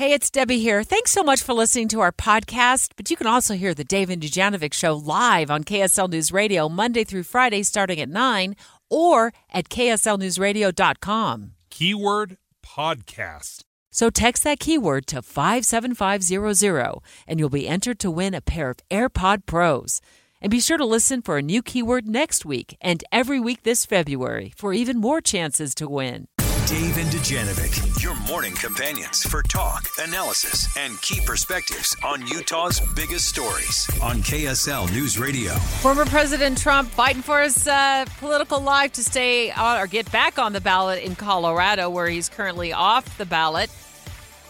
[0.00, 0.82] Hey, it's Debbie here.
[0.82, 2.92] Thanks so much for listening to our podcast.
[2.96, 6.70] But you can also hear the Dave and Dujanovic show live on KSL News Radio
[6.70, 8.56] Monday through Friday starting at 9
[8.88, 11.50] or at kslnewsradio.com.
[11.68, 13.64] Keyword podcast.
[13.90, 18.78] So text that keyword to 57500 and you'll be entered to win a pair of
[18.90, 20.00] AirPod Pros.
[20.40, 23.84] And be sure to listen for a new keyword next week and every week this
[23.84, 26.26] February for even more chances to win.
[26.70, 33.24] Dave and Dujanovic, your morning companions for talk, analysis, and key perspectives on Utah's biggest
[33.24, 35.52] stories on KSL News Radio.
[35.82, 40.38] Former President Trump fighting for his uh, political life to stay on or get back
[40.38, 43.68] on the ballot in Colorado, where he's currently off the ballot.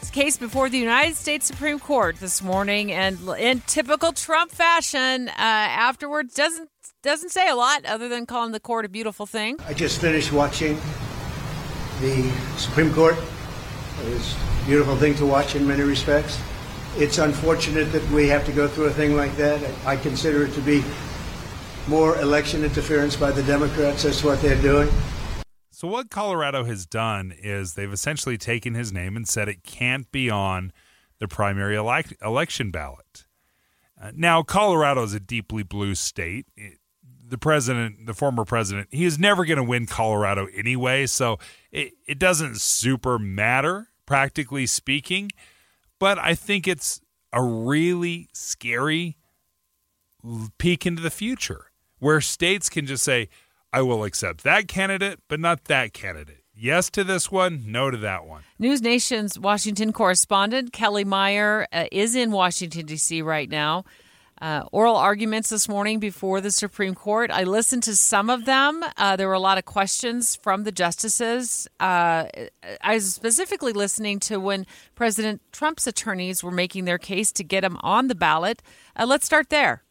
[0.00, 5.28] His case before the United States Supreme Court this morning, and in typical Trump fashion,
[5.28, 6.70] uh, afterwards doesn't
[7.02, 9.58] doesn't say a lot other than calling the court a beautiful thing.
[9.68, 10.80] I just finished watching
[12.00, 13.16] the Supreme Court.
[14.04, 16.38] Was a beautiful thing to watch in many respects.
[16.96, 19.60] It's unfortunate that we have to go through a thing like that.
[19.86, 20.84] I consider it to be
[21.88, 24.02] more election interference by the Democrats.
[24.02, 24.88] That's what they're doing.
[25.70, 30.10] So, what Colorado has done is they've essentially taken his name and said it can't
[30.10, 30.72] be on
[31.18, 33.26] the primary elect- election ballot.
[34.00, 36.46] Uh, now, Colorado is a deeply blue state.
[36.56, 36.78] It,
[37.28, 41.06] the president, the former president, he is never going to win Colorado anyway.
[41.06, 41.38] So
[41.72, 45.32] it, it doesn't super matter, practically speaking.
[45.98, 47.00] But I think it's
[47.32, 49.16] a really scary
[50.58, 51.66] peek into the future
[51.98, 53.28] where states can just say,
[53.72, 56.44] I will accept that candidate, but not that candidate.
[56.54, 58.42] Yes to this one, no to that one.
[58.58, 63.20] News Nation's Washington correspondent Kellie Meyer uh, is in Washington, D.C.
[63.20, 63.84] right now
[64.40, 67.30] uh, oral arguments this morning before the Supreme Court.
[67.30, 68.84] I listened to some of them.
[68.96, 71.66] Uh, there were a lot of questions from the justices.
[71.80, 72.26] Uh,
[72.82, 77.64] I was specifically listening to when President Trump's attorneys were making their case to get
[77.64, 78.62] him on the ballot.
[78.94, 79.82] Uh, let's start there.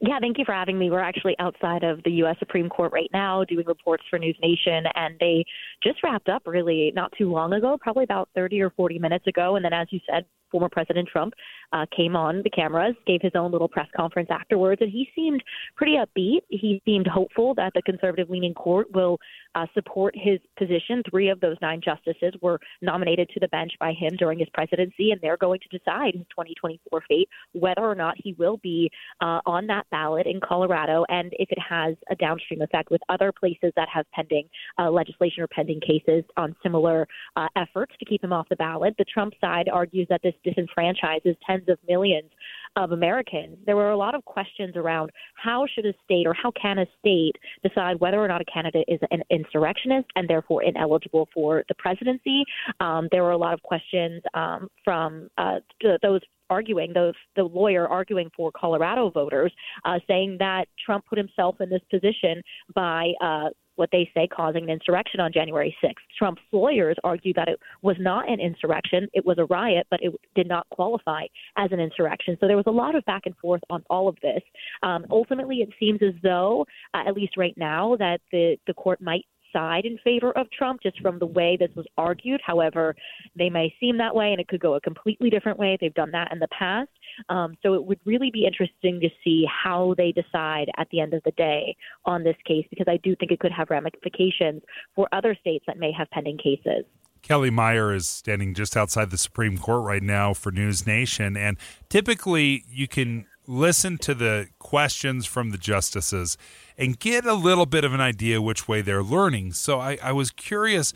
[0.00, 0.90] Yeah, thank you for having me.
[0.90, 2.36] We're actually outside of the U.S.
[2.38, 5.44] Supreme Court right now doing reports for News Nation, and they
[5.82, 9.56] just wrapped up really not too long ago, probably about 30 or 40 minutes ago.
[9.56, 11.34] And then, as you said, former President Trump
[11.72, 15.42] uh, came on the cameras, gave his own little press conference afterwards, and he seemed
[15.74, 16.42] pretty upbeat.
[16.48, 19.18] He seemed hopeful that the conservative leaning court will
[19.56, 21.02] uh, support his position.
[21.10, 25.10] Three of those nine justices were nominated to the bench by him during his presidency,
[25.10, 28.88] and they're going to decide his 2024 fate whether or not he will be
[29.20, 33.32] uh, on that ballot in Colorado, and if it has a downstream effect with other
[33.32, 34.48] places that have pending
[34.78, 38.94] uh, legislation or pending cases on similar uh, efforts to keep him off the ballot.
[38.98, 42.30] The Trump side argues that this disenfranchises tens of millions
[42.76, 43.56] of Americans.
[43.66, 46.86] There were a lot of questions around how should a state or how can a
[46.98, 51.74] state decide whether or not a candidate is an insurrectionist and therefore ineligible for the
[51.76, 52.44] presidency.
[52.80, 55.60] Um, there were a lot of questions um, from uh,
[56.02, 59.52] those arguing, those the lawyer arguing for Colorado voters,
[59.84, 62.42] uh, saying that Trump put himself in this position
[62.74, 65.94] by uh, what they say causing an insurrection on January 6th.
[66.16, 70.12] Trump's lawyers argue that it was not an insurrection, it was a riot, but it
[70.34, 71.24] did not qualify
[71.56, 72.36] as an insurrection.
[72.40, 74.42] So there was a lot of back and forth on all of this.
[74.82, 79.00] Um, ultimately, it seems as though, uh, at least right now, that the, the court
[79.00, 82.42] might side in favor of Trump just from the way this was argued.
[82.44, 82.94] However,
[83.36, 85.78] they may seem that way and it could go a completely different way.
[85.80, 86.90] They've done that in the past.
[87.28, 91.14] Um, so it would really be interesting to see how they decide at the end
[91.14, 94.62] of the day on this case because I do think it could have ramifications
[94.94, 96.84] for other states that may have pending cases.
[97.22, 101.38] Kellie Meyer is standing just outside the Supreme Court right now for News Nation.
[101.38, 101.56] And
[101.88, 106.36] typically, you can listen to the questions from the justices
[106.76, 109.52] and get a little bit of an idea which way they're learning.
[109.52, 110.92] So I, I was curious,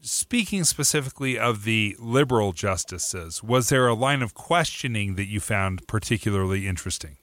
[0.00, 5.86] speaking specifically of the liberal justices, was there a line of questioning that you found
[5.86, 7.18] particularly interesting?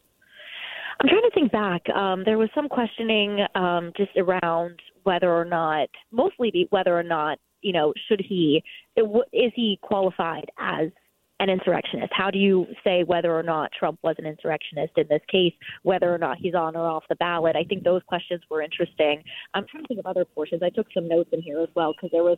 [0.99, 1.89] I'm trying to think back.
[1.89, 7.39] Um, there was some questioning um, just around whether or not, mostly whether or not,
[7.63, 8.61] you know, should he,
[8.95, 10.91] is he qualified as
[11.39, 12.11] an insurrectionist?
[12.15, 16.13] How do you say whether or not Trump was an insurrectionist in this case, whether
[16.13, 17.55] or not he's on or off the ballot?
[17.55, 19.21] I think those questions were interesting.
[19.53, 20.63] I'm trying to think of other portions.
[20.63, 22.37] I took some notes in here as well because there was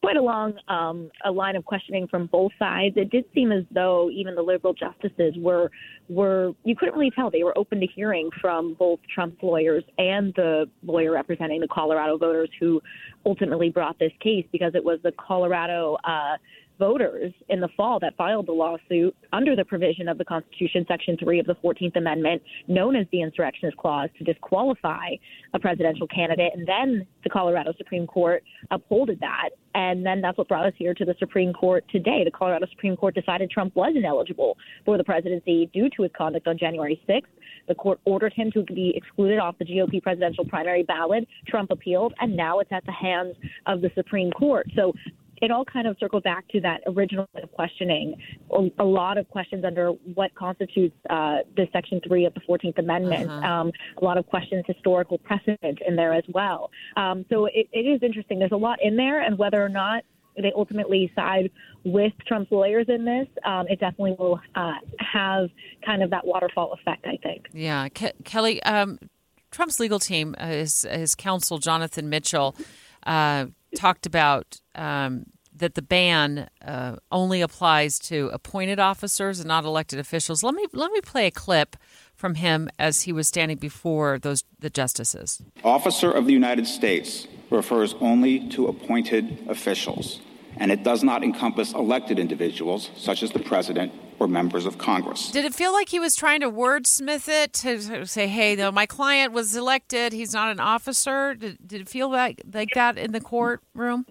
[0.00, 2.94] quite a long um, a line of questioning from both sides.
[2.96, 5.70] It did seem as though even the liberal justices were
[6.08, 10.32] were you couldn't really tell they were open to hearing from both Trump's lawyers and
[10.36, 12.80] the lawyer representing the Colorado voters who
[13.26, 15.96] ultimately brought this case because it was the Colorado.
[16.04, 16.36] Uh,
[16.78, 21.16] voters in the fall that filed the lawsuit under the provision of the Constitution, Section
[21.16, 25.08] 3 of the 14th Amendment, known as the Insurrectionist Clause, to disqualify
[25.54, 26.52] a presidential candidate.
[26.54, 29.50] And then the Colorado Supreme Court upholded that.
[29.74, 32.22] And then that's what brought us here to the Supreme Court today.
[32.24, 36.48] The Colorado Supreme Court decided Trump was ineligible for the presidency due to his conduct
[36.48, 37.22] on January 6th.
[37.68, 41.28] The court ordered him to be excluded off the GOP presidential primary ballot.
[41.46, 43.36] Trump appealed, and now it's at the hands
[43.66, 44.66] of the Supreme Court.
[44.74, 44.94] So
[45.42, 48.14] it all kind of circled back to that original questioning.
[48.52, 52.78] A, a lot of questions under what constitutes uh, the Section 3 of the 14th
[52.78, 53.30] Amendment.
[53.30, 53.46] Uh-huh.
[53.46, 56.70] Um, a lot of questions, historical precedent in there as well.
[56.96, 58.38] Um, so it, it is interesting.
[58.38, 60.04] There's a lot in there, and whether or not
[60.36, 61.50] they ultimately side
[61.84, 65.48] with Trump's lawyers in this, um, it definitely will uh, have
[65.84, 67.46] kind of that waterfall effect, I think.
[67.52, 67.88] Yeah.
[67.88, 68.98] Ke- Kellie, um,
[69.50, 72.54] Trump's legal team, uh, his, his counsel, Jonathan Mitchell,
[73.06, 73.46] uh,
[73.76, 75.26] talked about um,
[75.58, 80.42] that the ban uh, only applies to appointed officers and not elected officials.
[80.42, 81.76] Let me let me play a clip
[82.14, 85.42] from him as he was standing before those the justices.
[85.64, 90.20] Officer of the United States refers only to appointed officials,
[90.56, 95.30] and it does not encompass elected individuals such as the president or members of Congress.
[95.30, 98.86] Did it feel like he was trying to wordsmith it to say, "Hey, no, my
[98.86, 101.34] client was elected; he's not an officer"?
[101.34, 104.06] Did, did it feel like like that in the courtroom?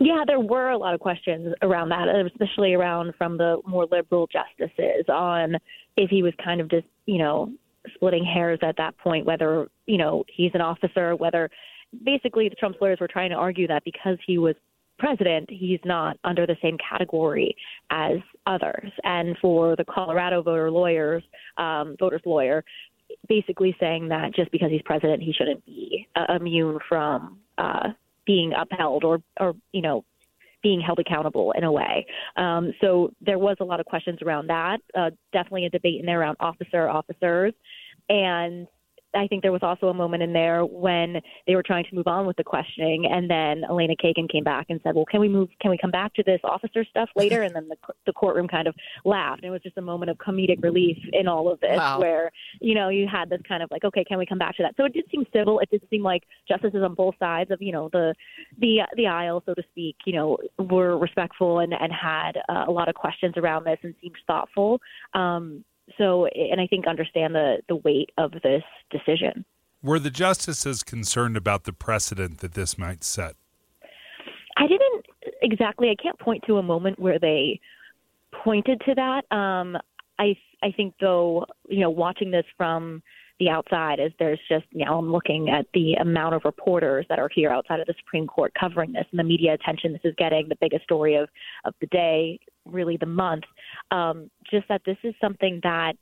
[0.00, 4.28] Yeah, there were a lot of questions around that, especially around from the more liberal
[4.28, 5.56] justices on
[5.96, 7.52] if he was kind of just, you know,
[7.94, 11.50] splitting hairs at that point, whether, you know, he's an officer, whether
[12.04, 14.54] basically the Trump lawyers were trying to argue that because he was
[14.98, 17.56] president, he's not under the same category
[17.90, 18.90] as others.
[19.04, 21.22] And for the Colorado voter lawyers,
[21.56, 22.64] um, voters lawyer,
[23.28, 27.90] basically saying that just because he's president, he shouldn't be uh, immune from uh,
[28.26, 30.04] being upheld or or you know
[30.62, 32.04] being held accountable in a way.
[32.36, 34.78] Um, so there was a lot of questions around that.
[34.94, 37.54] Uh, definitely a debate in there around officer officers,
[38.08, 38.66] and
[39.18, 42.06] I think there was also a moment in there when they were trying to move
[42.06, 45.28] on with the questioning, and then Elena Kagan came back and said, "Well, can we
[45.28, 45.48] move?
[45.60, 47.76] Can we come back to this officer stuff later?" And then the
[48.06, 48.74] the courtroom kind of
[49.04, 49.42] laughed.
[49.42, 52.00] And it was just a moment of comedic relief in all of this, wow.
[52.00, 52.30] where
[52.60, 54.74] you know you had this kind of like, "Okay, can we come back to that?"
[54.76, 55.58] So it did seem civil.
[55.60, 58.14] It did seem like justices on both sides of you know the
[58.58, 62.70] the the aisle, so to speak, you know, were respectful and and had uh, a
[62.70, 64.80] lot of questions around this and seemed thoughtful.
[65.14, 65.64] Um,
[65.96, 69.44] so, and I think understand the the weight of this decision.
[69.82, 73.36] Were the justices concerned about the precedent that this might set?
[74.56, 75.06] I didn't
[75.40, 75.90] exactly.
[75.90, 77.60] I can't point to a moment where they
[78.44, 79.36] pointed to that.
[79.36, 79.76] Um,
[80.18, 83.02] I I think though, you know, watching this from
[83.38, 87.18] the outside is there's just you know I'm looking at the amount of reporters that
[87.18, 90.14] are here outside of the Supreme Court covering this and the media attention this is
[90.18, 91.28] getting, the biggest story of
[91.64, 93.44] of the day, really the month.
[93.90, 95.94] Um, just that this is something that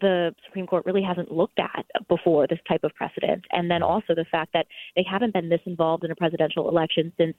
[0.00, 3.44] the Supreme Court really hasn't looked at before this type of precedent.
[3.50, 7.12] And then also the fact that they haven't been this involved in a presidential election
[7.18, 7.36] since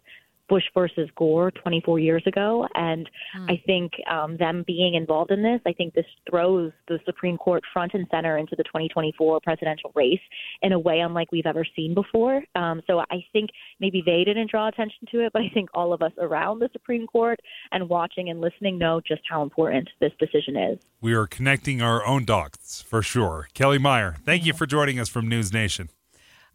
[0.50, 2.68] Bush versus Gore 24 years ago.
[2.76, 3.52] And mm.
[3.52, 7.64] I think um, them being involved in this, I think this throws the Supreme Court
[7.72, 10.20] front and center into the 2024 presidential race
[10.62, 12.42] in a way unlike we've ever seen before.
[12.56, 13.50] Um, so I think
[13.80, 16.70] maybe they didn't draw attention to it, but I think all of us around the
[16.74, 17.40] Supreme Court
[17.72, 20.80] and watching and listening know just how important this decision is.
[21.02, 23.48] We are connecting our own dots for sure.
[23.54, 25.90] Kellie Meyer, thank you for joining us from News Nation.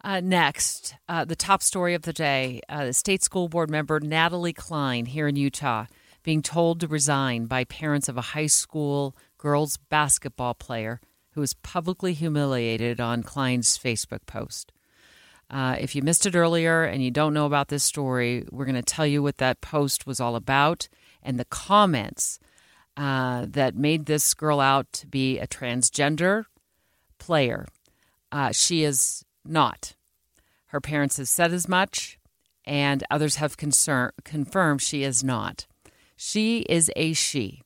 [0.01, 4.53] Uh, next, uh, the top story of the day uh, state school board member Natalie
[4.53, 5.85] Cline here in Utah
[6.23, 11.53] being told to resign by parents of a high school girls basketball player who was
[11.53, 14.71] publicly humiliated on Cline's Facebook post.
[15.49, 18.75] Uh, if you missed it earlier and you don't know about this story, we're going
[18.75, 20.87] to tell you what that post was all about
[21.23, 22.39] and the comments
[22.95, 26.45] uh, that made this girl out to be a transgender
[27.17, 27.65] player.
[28.31, 29.93] Uh, she is not.
[30.67, 32.19] Her parents have said as much,
[32.65, 35.65] and others have concern, confirmed she is not.
[36.15, 37.61] She is a she.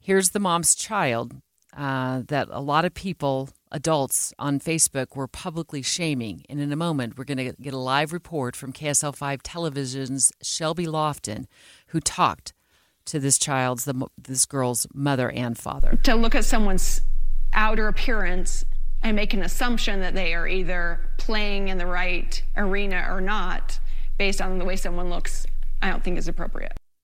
[0.00, 1.36] Here's the mom's child
[1.76, 6.44] uh, that a lot of people, adults on Facebook, were publicly shaming.
[6.48, 10.32] And in a moment, we're going to get a live report from KSL 5 Television's
[10.42, 11.46] Shelby Lofton,
[11.88, 12.52] who talked
[13.04, 15.98] to this child's, the, this girl's mother and father.
[16.02, 17.02] To look at someone's
[17.52, 18.64] outer appearance
[19.02, 23.78] and make an assumption that they are either playing in the right arena or not
[24.18, 25.46] based on the way someone looks,
[25.80, 26.72] I don't think is appropriate.